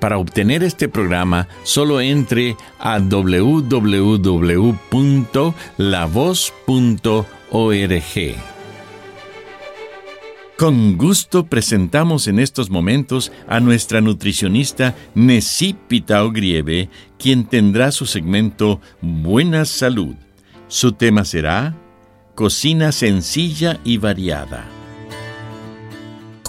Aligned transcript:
Para 0.00 0.18
obtener 0.18 0.62
este 0.62 0.88
programa, 0.88 1.48
solo 1.64 2.00
entre 2.00 2.56
a 2.78 2.98
www.lavoz.org. 2.98 4.18
Con 10.58 10.98
gusto 10.98 11.46
presentamos 11.46 12.26
en 12.26 12.40
estos 12.40 12.68
momentos 12.68 13.30
a 13.46 13.60
nuestra 13.60 14.00
nutricionista 14.00 14.96
Nesipita 15.14 16.24
Ogrieve, 16.24 16.90
quien 17.16 17.44
tendrá 17.44 17.92
su 17.92 18.06
segmento 18.06 18.80
Buena 19.00 19.64
Salud. 19.64 20.16
Su 20.66 20.92
tema 20.92 21.24
será 21.24 21.76
Cocina 22.34 22.90
sencilla 22.90 23.78
y 23.84 23.98
variada. 23.98 24.77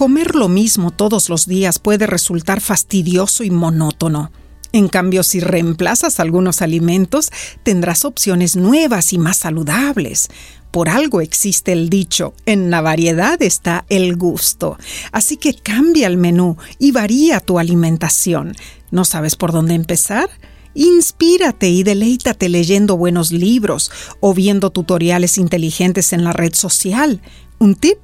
Comer 0.00 0.34
lo 0.34 0.48
mismo 0.48 0.92
todos 0.92 1.28
los 1.28 1.44
días 1.44 1.78
puede 1.78 2.06
resultar 2.06 2.62
fastidioso 2.62 3.44
y 3.44 3.50
monótono. 3.50 4.32
En 4.72 4.88
cambio, 4.88 5.22
si 5.22 5.40
reemplazas 5.40 6.20
algunos 6.20 6.62
alimentos, 6.62 7.28
tendrás 7.64 8.06
opciones 8.06 8.56
nuevas 8.56 9.12
y 9.12 9.18
más 9.18 9.36
saludables. 9.36 10.28
Por 10.70 10.88
algo 10.88 11.20
existe 11.20 11.72
el 11.72 11.90
dicho, 11.90 12.32
en 12.46 12.70
la 12.70 12.80
variedad 12.80 13.42
está 13.42 13.84
el 13.90 14.16
gusto. 14.16 14.78
Así 15.12 15.36
que 15.36 15.52
cambia 15.52 16.06
el 16.06 16.16
menú 16.16 16.56
y 16.78 16.92
varía 16.92 17.40
tu 17.40 17.58
alimentación. 17.58 18.54
¿No 18.90 19.04
sabes 19.04 19.36
por 19.36 19.52
dónde 19.52 19.74
empezar? 19.74 20.30
Inspírate 20.72 21.68
y 21.68 21.82
deleítate 21.82 22.48
leyendo 22.48 22.96
buenos 22.96 23.32
libros 23.32 23.90
o 24.20 24.32
viendo 24.32 24.70
tutoriales 24.70 25.36
inteligentes 25.36 26.14
en 26.14 26.24
la 26.24 26.32
red 26.32 26.54
social. 26.54 27.20
Un 27.58 27.74
tip 27.74 27.98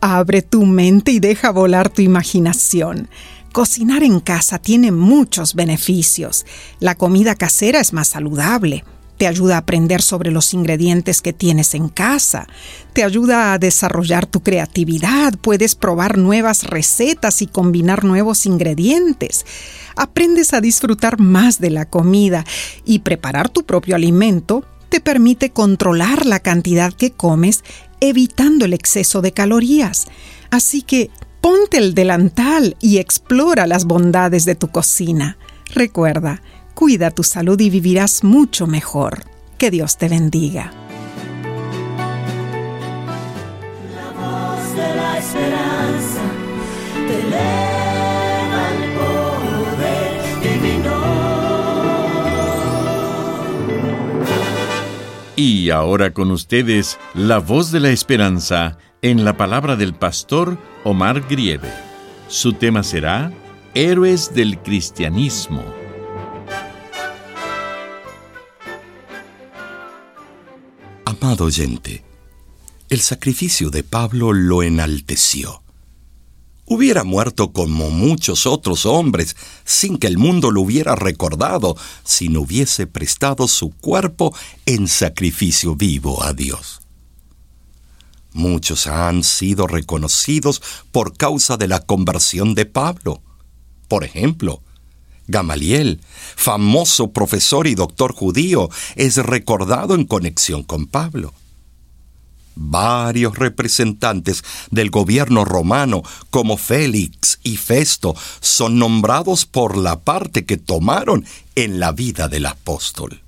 Abre 0.00 0.42
tu 0.42 0.64
mente 0.64 1.10
y 1.10 1.18
deja 1.18 1.50
volar 1.50 1.88
tu 1.88 2.02
imaginación. 2.02 3.08
Cocinar 3.52 4.04
en 4.04 4.20
casa 4.20 4.58
tiene 4.58 4.92
muchos 4.92 5.54
beneficios. 5.54 6.46
La 6.78 6.94
comida 6.94 7.34
casera 7.34 7.80
es 7.80 7.92
más 7.92 8.08
saludable. 8.08 8.84
Te 9.16 9.26
ayuda 9.26 9.56
a 9.56 9.58
aprender 9.58 10.00
sobre 10.00 10.30
los 10.30 10.54
ingredientes 10.54 11.20
que 11.20 11.32
tienes 11.32 11.74
en 11.74 11.88
casa. 11.88 12.46
Te 12.92 13.02
ayuda 13.02 13.52
a 13.52 13.58
desarrollar 13.58 14.26
tu 14.26 14.44
creatividad. 14.44 15.34
Puedes 15.40 15.74
probar 15.74 16.16
nuevas 16.18 16.62
recetas 16.62 17.42
y 17.42 17.48
combinar 17.48 18.04
nuevos 18.04 18.46
ingredientes. 18.46 19.44
Aprendes 19.96 20.54
a 20.54 20.60
disfrutar 20.60 21.18
más 21.18 21.58
de 21.60 21.70
la 21.70 21.86
comida 21.86 22.44
y 22.84 23.00
preparar 23.00 23.48
tu 23.48 23.64
propio 23.64 23.96
alimento 23.96 24.64
te 24.88 25.00
permite 25.00 25.50
controlar 25.50 26.24
la 26.24 26.40
cantidad 26.40 26.92
que 26.92 27.12
comes 27.12 27.62
evitando 28.00 28.64
el 28.64 28.74
exceso 28.74 29.22
de 29.22 29.32
calorías. 29.32 30.06
Así 30.50 30.82
que 30.82 31.10
ponte 31.40 31.78
el 31.78 31.94
delantal 31.94 32.76
y 32.80 32.98
explora 32.98 33.66
las 33.66 33.84
bondades 33.84 34.44
de 34.44 34.54
tu 34.54 34.68
cocina. 34.68 35.38
Recuerda, 35.74 36.42
cuida 36.74 37.10
tu 37.10 37.22
salud 37.22 37.58
y 37.60 37.70
vivirás 37.70 38.24
mucho 38.24 38.66
mejor. 38.66 39.24
Que 39.58 39.70
Dios 39.70 39.96
te 39.98 40.08
bendiga. 40.08 40.72
La 43.94 44.12
voz 44.12 44.76
de 44.76 44.96
la 44.96 45.18
esperanza 45.18 46.22
Y 55.38 55.70
ahora 55.70 56.12
con 56.12 56.32
ustedes, 56.32 56.98
la 57.14 57.38
voz 57.38 57.70
de 57.70 57.78
la 57.78 57.90
esperanza 57.90 58.76
en 59.02 59.24
la 59.24 59.36
palabra 59.36 59.76
del 59.76 59.94
pastor 59.94 60.58
Omar 60.82 61.28
Grieve. 61.28 61.72
Su 62.26 62.54
tema 62.54 62.82
será 62.82 63.32
Héroes 63.72 64.34
del 64.34 64.58
Cristianismo. 64.58 65.62
Amado 71.04 71.44
oyente, 71.44 72.02
el 72.88 72.98
sacrificio 72.98 73.70
de 73.70 73.84
Pablo 73.84 74.32
lo 74.32 74.64
enalteció 74.64 75.62
hubiera 76.68 77.04
muerto 77.04 77.52
como 77.52 77.90
muchos 77.90 78.46
otros 78.46 78.86
hombres 78.86 79.36
sin 79.64 79.98
que 79.98 80.06
el 80.06 80.18
mundo 80.18 80.50
lo 80.50 80.60
hubiera 80.60 80.94
recordado 80.94 81.76
si 82.04 82.28
no 82.28 82.42
hubiese 82.42 82.86
prestado 82.86 83.48
su 83.48 83.70
cuerpo 83.70 84.34
en 84.66 84.88
sacrificio 84.88 85.74
vivo 85.74 86.22
a 86.22 86.32
Dios. 86.32 86.80
Muchos 88.32 88.86
han 88.86 89.24
sido 89.24 89.66
reconocidos 89.66 90.62
por 90.92 91.16
causa 91.16 91.56
de 91.56 91.66
la 91.66 91.80
conversión 91.80 92.54
de 92.54 92.66
Pablo. 92.66 93.22
Por 93.88 94.04
ejemplo, 94.04 94.62
Gamaliel, 95.26 96.00
famoso 96.36 97.12
profesor 97.12 97.66
y 97.66 97.74
doctor 97.74 98.12
judío, 98.14 98.68
es 98.96 99.16
recordado 99.16 99.94
en 99.94 100.04
conexión 100.04 100.62
con 100.62 100.86
Pablo 100.86 101.32
varios 102.58 103.38
representantes 103.38 104.42
del 104.70 104.90
gobierno 104.90 105.44
romano, 105.44 106.02
como 106.30 106.56
Félix 106.56 107.38
y 107.42 107.56
Festo, 107.56 108.14
son 108.40 108.78
nombrados 108.78 109.46
por 109.46 109.76
la 109.76 110.00
parte 110.00 110.44
que 110.44 110.56
tomaron 110.56 111.24
en 111.54 111.80
la 111.80 111.92
vida 111.92 112.28
del 112.28 112.46
apóstol. 112.46 113.22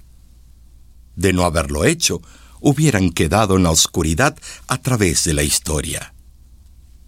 De 1.17 1.33
no 1.33 1.45
haberlo 1.45 1.85
hecho, 1.85 2.21
hubieran 2.61 3.11
quedado 3.11 3.57
en 3.57 3.63
la 3.63 3.71
oscuridad 3.71 4.37
a 4.67 4.79
través 4.79 5.25
de 5.25 5.35
la 5.35 5.43
historia. 5.43 6.13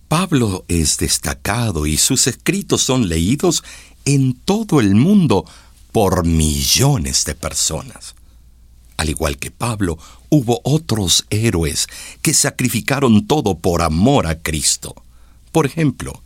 Pablo 0.08 0.64
es 0.68 0.98
destacado 0.98 1.86
y 1.86 1.96
sus 1.96 2.26
escritos 2.26 2.82
son 2.82 3.08
leídos 3.08 3.64
en 4.04 4.34
todo 4.34 4.80
el 4.80 4.94
mundo 4.94 5.46
por 5.90 6.26
millones 6.26 7.24
de 7.24 7.34
personas. 7.34 8.14
Al 8.96 9.08
igual 9.08 9.38
que 9.38 9.50
Pablo, 9.50 9.98
hubo 10.32 10.62
otros 10.64 11.26
héroes 11.28 11.88
que 12.22 12.32
sacrificaron 12.32 13.26
todo 13.26 13.58
por 13.58 13.82
amor 13.82 14.26
a 14.26 14.40
Cristo. 14.40 14.94
Por 15.52 15.66
ejemplo, 15.66 16.22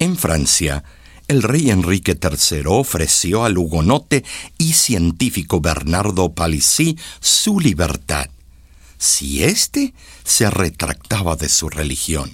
en 0.00 0.16
Francia, 0.16 0.82
el 1.28 1.44
rey 1.44 1.70
Enrique 1.70 2.18
III 2.20 2.62
ofreció 2.66 3.44
al 3.44 3.56
hugonote 3.56 4.24
y 4.58 4.72
científico 4.72 5.60
Bernardo 5.60 6.32
Palissy 6.34 6.98
su 7.20 7.60
libertad, 7.60 8.28
si 8.98 9.44
éste 9.44 9.94
se 10.24 10.50
retractaba 10.50 11.36
de 11.36 11.48
su 11.48 11.68
religión. 11.68 12.32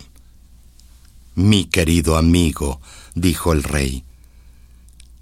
Mi 1.34 1.67
querido 1.67 2.17
amigo, 2.17 2.81
dijo 3.14 3.52
el 3.52 3.62
rey, 3.62 4.05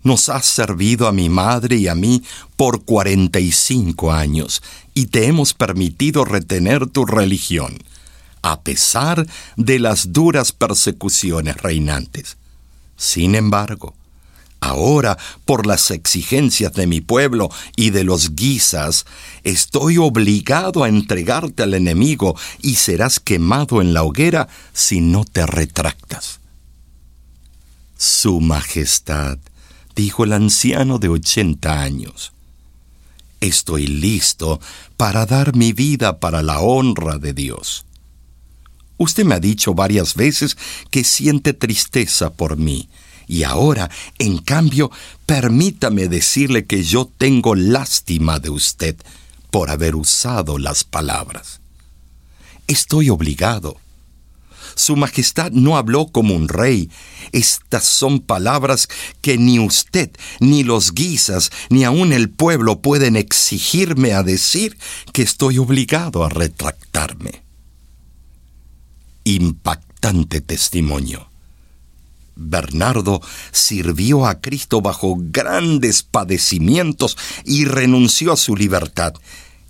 nos 0.03 0.29
has 0.29 0.47
servido 0.47 1.07
a 1.07 1.13
mi 1.13 1.29
madre 1.29 1.77
y 1.77 1.89
a 1.89 1.95
mí 1.95 2.23
por 2.57 2.85
45 2.85 4.13
años 4.13 4.63
y 4.95 5.07
te 5.07 5.27
hemos 5.27 5.55
permitido 5.55 6.25
retener 6.25 6.87
tu 6.87 7.07
religión, 7.07 7.79
a 8.43 8.61
pesar 8.61 9.27
de 9.57 9.79
las 9.79 10.13
duras 10.13 10.53
persecuciones 10.53 11.57
reinantes. 11.57 12.37
Sin 12.97 13.35
embargo, 13.35 13.95
ahora, 14.61 15.19
por 15.45 15.67
las 15.67 15.91
exigencias 15.91 16.73
de 16.73 16.87
mi 16.87 17.01
pueblo 17.01 17.51
y 17.77 17.91
de 17.91 18.05
los 18.05 18.35
guisas, 18.35 19.07
estoy 19.45 19.99
obligado 19.99 20.85
a 20.85 20.89
entregarte 20.89 21.63
al 21.63 21.75
enemigo 21.75 22.37
y 22.61 22.75
serás 22.77 23.19
quemado 23.19 23.81
en 23.81 23.95
la 23.95 24.03
hoguera 24.03 24.49
si 24.73 25.01
no 25.01 25.25
te 25.25 25.47
retractas. 25.47 26.41
Su 27.97 28.41
Majestad 28.41 29.39
dijo 29.94 30.25
el 30.25 30.33
anciano 30.33 30.99
de 30.99 31.09
ochenta 31.09 31.83
años. 31.83 32.33
Estoy 33.41 33.87
listo 33.87 34.61
para 34.97 35.27
dar 35.27 35.56
mi 35.56 35.73
vida 35.73 36.21
para 36.21 36.43
la 36.43 36.61
honra 36.61 37.19
de 37.19 37.33
Dios. 37.33 37.85
Usted 38.99 39.25
me 39.25 39.35
ha 39.35 39.41
dicho 39.41 39.75
varias 39.75 40.15
veces 40.15 40.56
que 40.91 41.03
siente 41.03 41.53
tristeza 41.53 42.33
por 42.33 42.56
mí, 42.56 42.89
y 43.27 43.43
ahora, 43.43 43.91
en 44.19 44.39
cambio, 44.39 44.91
permítame 45.27 46.09
decirle 46.09 46.67
que 46.67 46.85
yo 46.85 47.11
tengo 47.19 47.55
lástima 47.55 48.39
de 48.39 48.50
usted 48.50 48.97
por 49.50 49.71
haber 49.71 49.97
usado 49.97 50.59
las 50.59 50.85
palabras. 50.85 51.61
Estoy 52.67 53.11
obligado. 53.11 53.77
Su 54.75 54.97
Majestad 54.97 55.53
no 55.53 55.77
habló 55.77 56.07
como 56.07 56.35
un 56.35 56.49
rey. 56.49 56.91
Estas 57.33 57.85
son 57.85 58.21
palabras 58.21 58.89
que 59.21 59.39
ni 59.39 59.59
usted, 59.59 60.11
ni 60.41 60.65
los 60.65 60.93
guisas, 60.93 61.51
ni 61.71 61.85
aun 61.85 62.13
el 62.13 62.31
pueblo 62.31 62.81
pueden 62.81 63.17
exigirme 63.17 64.13
a 64.13 64.23
decir 64.23 64.77
que 65.13 65.23
estoy 65.23 65.59
obligado 65.59 66.25
a 66.25 66.29
retractarme. 66.29 67.43
Impactante 69.25 70.41
testimonio. 70.41 71.33
Bernardo 72.35 73.21
sirvió 73.51 74.27
a 74.27 74.41
Cristo 74.41 74.81
bajo 74.81 75.17
grandes 75.19 76.03
padecimientos 76.03 77.17
y 77.45 77.65
renunció 77.65 78.33
a 78.33 78.37
su 78.37 78.57
libertad, 78.57 79.15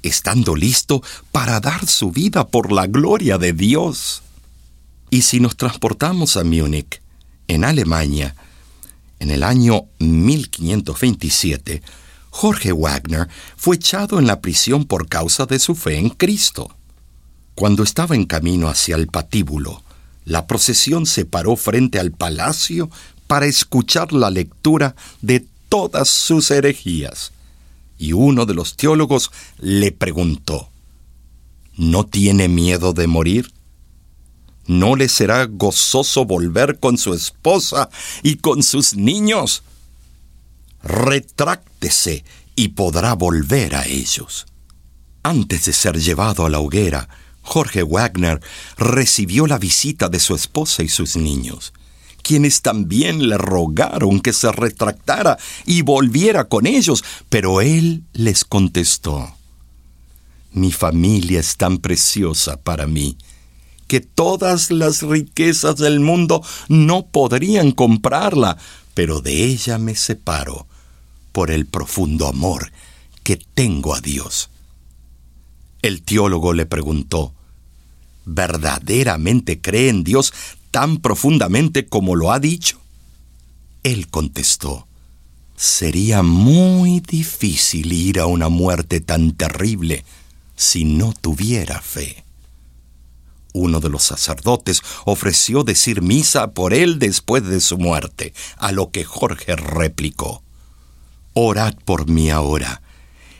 estando 0.02 0.55
listo 0.55 1.02
para 1.32 1.60
dar 1.60 1.87
su 1.87 2.10
vida 2.10 2.46
por 2.46 2.72
la 2.72 2.87
gloria 2.87 3.38
de 3.38 3.52
Dios. 3.52 4.22
Y 5.12 5.20
si 5.20 5.40
nos 5.40 5.58
transportamos 5.58 6.38
a 6.38 6.42
Múnich, 6.42 7.02
en 7.46 7.64
Alemania, 7.64 8.34
en 9.18 9.30
el 9.30 9.42
año 9.42 9.84
1527, 9.98 11.82
Jorge 12.30 12.72
Wagner 12.72 13.28
fue 13.58 13.76
echado 13.76 14.18
en 14.18 14.26
la 14.26 14.40
prisión 14.40 14.86
por 14.86 15.10
causa 15.10 15.44
de 15.44 15.58
su 15.58 15.74
fe 15.74 15.98
en 15.98 16.08
Cristo. 16.08 16.74
Cuando 17.54 17.82
estaba 17.82 18.14
en 18.14 18.24
camino 18.24 18.68
hacia 18.68 18.96
el 18.96 19.06
patíbulo, 19.06 19.82
la 20.24 20.46
procesión 20.46 21.04
se 21.04 21.26
paró 21.26 21.56
frente 21.56 22.00
al 22.00 22.12
palacio 22.12 22.88
para 23.26 23.44
escuchar 23.44 24.14
la 24.14 24.30
lectura 24.30 24.96
de 25.20 25.44
todas 25.68 26.08
sus 26.08 26.50
herejías. 26.50 27.32
Y 27.98 28.14
uno 28.14 28.46
de 28.46 28.54
los 28.54 28.76
teólogos 28.76 29.30
le 29.58 29.92
preguntó, 29.92 30.70
¿No 31.76 32.06
tiene 32.06 32.48
miedo 32.48 32.94
de 32.94 33.06
morir? 33.08 33.52
¿No 34.66 34.94
le 34.94 35.08
será 35.08 35.46
gozoso 35.46 36.24
volver 36.24 36.78
con 36.78 36.96
su 36.96 37.14
esposa 37.14 37.90
y 38.22 38.36
con 38.36 38.62
sus 38.62 38.94
niños? 38.94 39.62
Retráctese 40.82 42.24
y 42.54 42.68
podrá 42.68 43.14
volver 43.14 43.74
a 43.74 43.86
ellos. 43.86 44.46
Antes 45.24 45.64
de 45.64 45.72
ser 45.72 45.98
llevado 45.98 46.46
a 46.46 46.50
la 46.50 46.60
hoguera, 46.60 47.08
Jorge 47.42 47.82
Wagner 47.82 48.40
recibió 48.76 49.46
la 49.46 49.58
visita 49.58 50.08
de 50.08 50.20
su 50.20 50.34
esposa 50.34 50.84
y 50.84 50.88
sus 50.88 51.16
niños, 51.16 51.72
quienes 52.22 52.62
también 52.62 53.28
le 53.28 53.38
rogaron 53.38 54.20
que 54.20 54.32
se 54.32 54.50
retractara 54.52 55.38
y 55.66 55.82
volviera 55.82 56.44
con 56.44 56.66
ellos, 56.66 57.04
pero 57.28 57.60
él 57.60 58.04
les 58.12 58.44
contestó, 58.44 59.34
Mi 60.52 60.70
familia 60.70 61.40
es 61.40 61.56
tan 61.56 61.78
preciosa 61.78 62.58
para 62.58 62.86
mí 62.86 63.16
que 63.92 64.00
todas 64.00 64.70
las 64.70 65.02
riquezas 65.02 65.76
del 65.76 66.00
mundo 66.00 66.42
no 66.68 67.08
podrían 67.08 67.72
comprarla, 67.72 68.56
pero 68.94 69.20
de 69.20 69.44
ella 69.44 69.76
me 69.76 69.94
separo 69.96 70.66
por 71.30 71.50
el 71.50 71.66
profundo 71.66 72.26
amor 72.26 72.72
que 73.22 73.36
tengo 73.36 73.94
a 73.94 74.00
Dios. 74.00 74.48
El 75.82 76.00
teólogo 76.04 76.54
le 76.54 76.64
preguntó, 76.64 77.34
¿verdaderamente 78.24 79.60
cree 79.60 79.90
en 79.90 80.04
Dios 80.04 80.32
tan 80.70 80.96
profundamente 80.96 81.84
como 81.84 82.16
lo 82.16 82.32
ha 82.32 82.40
dicho? 82.40 82.80
Él 83.82 84.08
contestó, 84.08 84.86
sería 85.54 86.22
muy 86.22 87.00
difícil 87.00 87.92
ir 87.92 88.20
a 88.20 88.24
una 88.24 88.48
muerte 88.48 89.02
tan 89.02 89.32
terrible 89.32 90.02
si 90.56 90.86
no 90.86 91.12
tuviera 91.12 91.82
fe. 91.82 92.24
Uno 93.52 93.81
de 93.81 93.90
los 93.90 94.02
sacerdotes 94.02 94.82
ofreció 95.04 95.62
decir 95.62 96.00
misa 96.02 96.52
por 96.52 96.72
él 96.72 96.99
después 96.99 97.44
de 97.44 97.60
su 97.60 97.78
muerte, 97.78 98.32
a 98.56 98.72
lo 98.72 98.90
que 98.90 99.04
Jorge 99.04 99.56
replicó, 99.56 100.43
Orad 101.34 101.75
por 101.84 102.08
mí 102.08 102.31
ahora, 102.31 102.82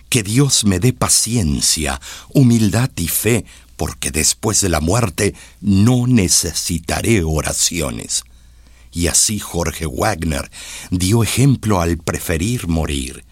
que 0.09 0.23
Dios 0.23 0.65
me 0.65 0.79
dé 0.79 0.93
paciencia, 0.93 2.01
humildad 2.29 2.91
y 2.97 3.09
fe, 3.09 3.45
porque 3.77 4.11
después 4.11 4.61
de 4.61 4.69
la 4.69 4.81
muerte 4.81 5.35
no 5.61 6.07
necesitaré 6.07 7.23
oraciones. 7.25 8.25
Y 8.93 9.07
así 9.07 9.39
Jorge 9.39 9.87
Wagner 9.87 10.51
dio 10.91 11.23
ejemplo 11.23 11.81
al 11.81 11.97
preferir 11.97 12.69
morir 12.69 13.25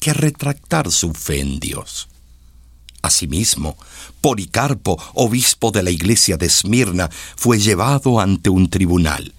que 0.00 0.12
retractar 0.12 0.90
su 0.90 1.12
fe 1.12 1.40
en 1.40 1.60
Dios. 1.60 2.08
Asimismo, 3.02 3.76
Policarpo, 4.20 4.96
obispo 5.14 5.72
de 5.72 5.82
la 5.82 5.90
iglesia 5.90 6.36
de 6.36 6.46
Esmirna, 6.46 7.10
fue 7.36 7.58
llevado 7.58 8.20
ante 8.20 8.48
un 8.48 8.70
tribunal. 8.70 9.34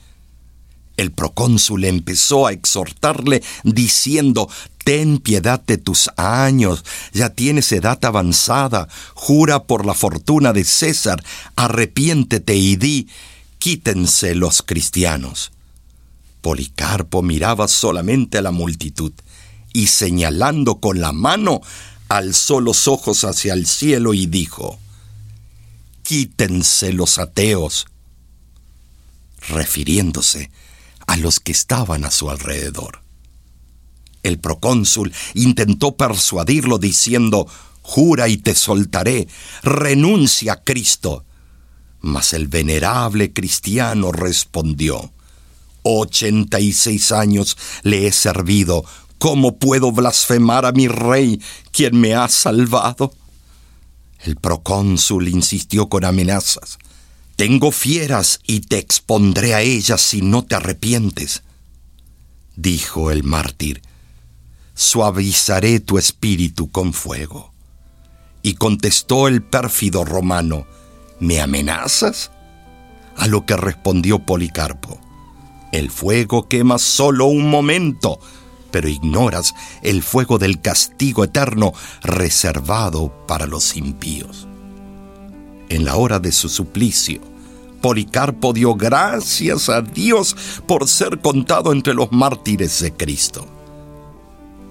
El 0.97 1.11
procónsul 1.11 1.85
empezó 1.85 2.45
a 2.45 2.51
exhortarle 2.51 3.41
diciendo, 3.63 4.49
Ten 4.83 5.17
piedad 5.19 5.61
de 5.65 5.77
tus 5.77 6.09
años, 6.17 6.83
ya 7.13 7.29
tienes 7.29 7.71
edad 7.71 8.03
avanzada, 8.03 8.89
jura 9.13 9.63
por 9.63 9.85
la 9.85 9.93
fortuna 9.93 10.51
de 10.51 10.65
César, 10.65 11.23
arrepiéntete 11.55 12.55
y 12.55 12.75
di, 12.75 13.07
quítense 13.59 14.35
los 14.35 14.61
cristianos. 14.61 15.53
Policarpo 16.41 17.21
miraba 17.21 17.69
solamente 17.69 18.39
a 18.39 18.41
la 18.41 18.51
multitud 18.51 19.13
y 19.71 19.87
señalando 19.87 20.81
con 20.81 20.99
la 20.99 21.13
mano 21.13 21.61
alzó 22.17 22.61
los 22.61 22.87
ojos 22.87 23.23
hacia 23.23 23.53
el 23.53 23.65
cielo 23.65 24.13
y 24.13 24.27
dijo, 24.27 24.79
Quítense 26.03 26.93
los 26.93 27.17
ateos, 27.17 27.87
refiriéndose 29.47 30.51
a 31.07 31.17
los 31.17 31.39
que 31.39 31.51
estaban 31.51 32.05
a 32.05 32.11
su 32.11 32.29
alrededor. 32.29 33.01
El 34.21 34.39
procónsul 34.39 35.13
intentó 35.33 35.95
persuadirlo 35.97 36.77
diciendo, 36.77 37.47
Jura 37.81 38.29
y 38.29 38.37
te 38.37 38.55
soltaré, 38.55 39.27
renuncia 39.63 40.53
a 40.53 40.63
Cristo. 40.63 41.25
Mas 41.99 42.33
el 42.33 42.47
venerable 42.47 43.33
cristiano 43.33 44.11
respondió, 44.11 45.11
Ochenta 45.83 46.61
y 46.61 46.71
seis 46.71 47.11
años 47.11 47.57
le 47.83 48.07
he 48.07 48.11
servido, 48.13 48.85
¿Cómo 49.23 49.57
puedo 49.57 49.93
blasfemar 49.93 50.65
a 50.65 50.73
mi 50.73 50.89
rey, 50.89 51.41
quien 51.71 51.97
me 51.97 52.13
ha 52.13 52.27
salvado? 52.27 53.13
El 54.19 54.35
procónsul 54.35 55.29
insistió 55.29 55.87
con 55.87 56.03
amenazas. 56.03 56.77
Tengo 57.37 57.71
fieras 57.71 58.41
y 58.45 58.59
te 58.59 58.79
expondré 58.79 59.53
a 59.53 59.61
ellas 59.61 60.01
si 60.01 60.21
no 60.21 60.43
te 60.43 60.55
arrepientes. 60.55 61.43
Dijo 62.57 63.11
el 63.11 63.23
mártir, 63.23 63.81
suavizaré 64.73 65.79
tu 65.79 65.97
espíritu 65.97 66.69
con 66.69 66.91
fuego. 66.91 67.53
Y 68.41 68.55
contestó 68.55 69.29
el 69.29 69.41
pérfido 69.41 70.03
romano, 70.03 70.67
¿me 71.21 71.39
amenazas? 71.39 72.29
A 73.15 73.27
lo 73.27 73.45
que 73.45 73.55
respondió 73.55 74.19
Policarpo, 74.19 74.99
el 75.71 75.91
fuego 75.91 76.49
quema 76.49 76.77
solo 76.77 77.27
un 77.27 77.49
momento, 77.49 78.19
pero 78.73 78.89
ignoras 78.89 79.53
el 79.83 80.01
fuego 80.01 80.39
del 80.39 80.59
castigo 80.59 81.23
eterno 81.23 81.73
reservado 82.01 83.13
para 83.27 83.45
los 83.45 83.77
impíos. 83.77 84.47
En 85.69 85.85
la 85.85 85.95
hora 85.95 86.19
de 86.19 86.31
su 86.31 86.49
suplicio, 86.49 87.21
Policarpo 87.81 88.51
dio 88.51 88.73
gracias 88.73 89.69
a 89.69 89.81
Dios 89.81 90.35
por 90.65 90.89
ser 90.89 91.19
contado 91.19 91.71
entre 91.71 91.93
los 91.93 92.11
mártires 92.11 92.81
de 92.81 92.91
Cristo. 92.93 93.45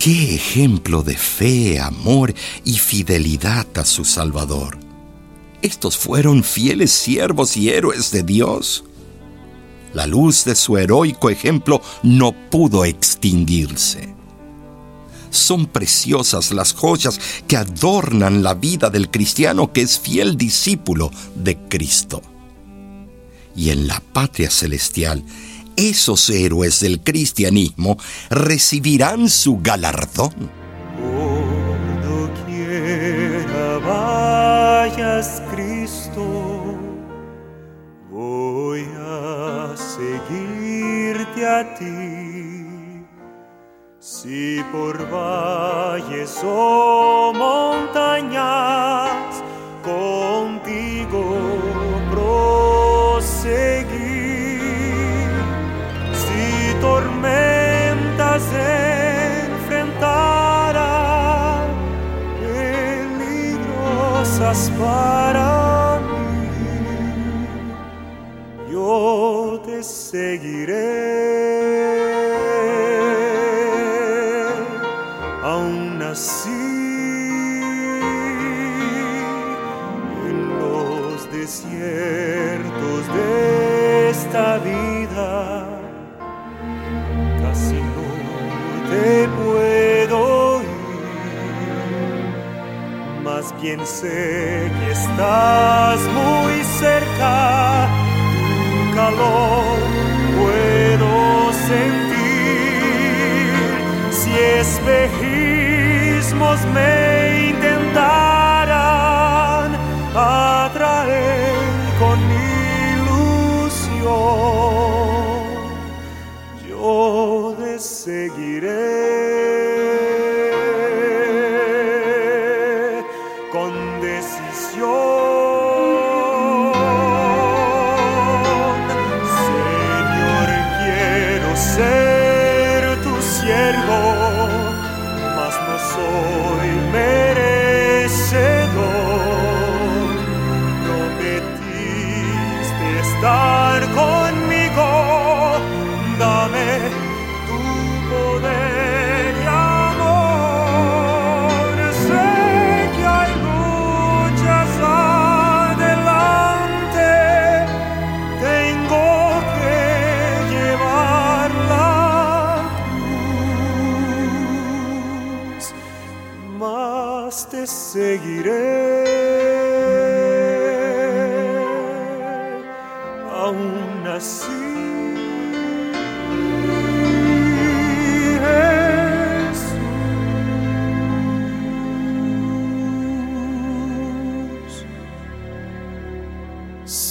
¡Qué 0.01 0.35
ejemplo 0.35 1.05
de 1.05 1.17
fe, 1.17 1.79
amor 1.79 2.35
y 2.65 2.79
fidelidad 2.79 3.67
a 3.77 3.85
su 3.85 4.05
Salvador! 4.05 4.79
Estos 5.63 5.97
fueron 5.97 6.43
fieles 6.43 6.91
siervos 6.91 7.57
y 7.57 7.69
héroes 7.69 8.11
de 8.11 8.25
Dios 8.25 8.83
la 9.95 10.07
luz 10.07 10.45
de 10.45 10.55
su 10.55 10.79
heroico 10.79 11.31
ejemplo 11.31 11.81
no 12.03 12.33
pudo 12.33 12.85
extinguirse. 12.85 14.15
Son 15.31 15.67
preciosas 15.67 16.53
las 16.53 16.75
joyas 16.75 17.19
que 17.49 17.57
adornan 17.57 18.43
la 18.43 18.55
vida 18.55 18.91
del 18.91 19.11
cristiano 19.11 19.73
que 19.73 19.81
es 19.83 19.99
fiel 19.99 20.37
discípulo 20.37 21.11
de 21.35 21.57
Cristo. 21.69 22.21
Y 23.57 23.71
en 23.71 23.87
la 23.87 24.01
patria 24.13 24.51
celestial, 24.51 25.25
esos 25.77 26.29
héroes 26.29 26.81
del 26.81 27.01
cristianismo 27.01 27.97
recibirán 28.31 29.29
su 29.31 29.59
galardón. 29.63 30.51
Vayas, 33.85 35.43
seguirte 41.63 41.69
a 41.69 41.75
ti. 41.75 43.07
Si 43.99 44.65
por 44.73 44.97
valles 45.11 46.43
o 46.45 47.33
montañas 47.35 49.13
contigo 49.83 51.23
proseguir, 52.11 53.31
si 56.13 56.75
tormentas 56.81 58.43
enfrentara 59.53 60.93
peligrosas 63.21 64.61
para 64.79 65.52
te 69.83 69.89
seguiré, 69.89 70.79
aún 75.43 76.01
así. 76.03 76.51
En 80.29 80.39
los 80.61 81.33
desiertos 81.33 83.01
de 83.17 84.11
esta 84.11 84.59
vida 84.59 85.67
casi 87.41 87.81
no 87.95 88.09
te 88.89 89.29
puedo 89.41 90.19
ir, 90.63 90.69
más 93.25 93.47
bien 93.61 93.81
sé 93.85 94.71
que 94.79 94.91
estás 94.93 96.01
muy 96.19 96.55
cerca, 96.79 97.52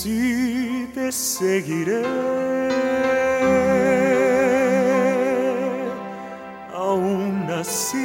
te 0.03 1.11
seguiré. 1.11 2.03
Aún 6.73 7.47
así. 7.51 7.97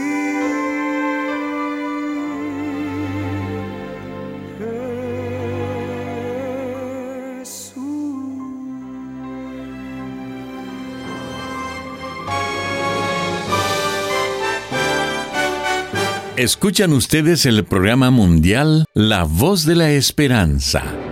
Escuchan 16.37 16.93
ustedes 16.93 17.47
el 17.47 17.65
programa 17.65 18.11
mundial 18.11 18.85
La 18.93 19.25
Voz 19.25 19.65
de 19.65 19.75
la 19.75 19.91
Esperanza. 19.93 21.05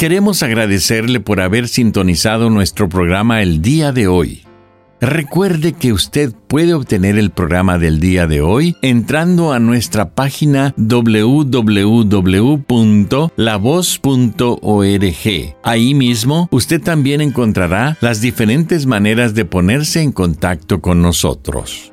Queremos 0.00 0.42
agradecerle 0.42 1.20
por 1.20 1.42
haber 1.42 1.68
sintonizado 1.68 2.48
nuestro 2.48 2.88
programa 2.88 3.42
el 3.42 3.60
día 3.60 3.92
de 3.92 4.08
hoy. 4.08 4.46
Recuerde 4.98 5.74
que 5.74 5.92
usted 5.92 6.32
puede 6.48 6.72
obtener 6.72 7.18
el 7.18 7.28
programa 7.28 7.76
del 7.76 8.00
día 8.00 8.26
de 8.26 8.40
hoy 8.40 8.76
entrando 8.80 9.52
a 9.52 9.58
nuestra 9.58 10.14
página 10.14 10.72
www.lavoz.org. 10.78 11.50
Ahí 15.62 15.94
mismo 15.94 16.48
usted 16.50 16.80
también 16.80 17.20
encontrará 17.20 17.98
las 18.00 18.22
diferentes 18.22 18.86
maneras 18.86 19.34
de 19.34 19.44
ponerse 19.44 20.00
en 20.00 20.12
contacto 20.12 20.80
con 20.80 21.02
nosotros. 21.02 21.92